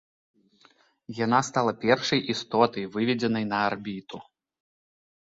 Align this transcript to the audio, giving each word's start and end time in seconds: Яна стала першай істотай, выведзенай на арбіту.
Яна 1.17 1.39
стала 1.49 1.73
першай 1.83 2.21
істотай, 2.33 2.87
выведзенай 2.95 3.45
на 3.51 3.59
арбіту. 3.69 4.17